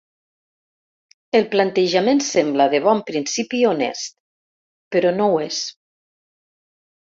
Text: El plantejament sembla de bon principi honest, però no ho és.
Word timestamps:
El 1.39 1.45
plantejament 1.55 2.21
sembla 2.29 2.67
de 2.75 2.81
bon 2.87 3.05
principi 3.11 3.61
honest, 3.73 4.19
però 4.97 5.15
no 5.21 5.31
ho 5.35 5.39
és. 5.47 5.63